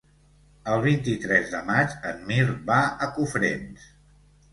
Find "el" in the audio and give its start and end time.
0.75-0.79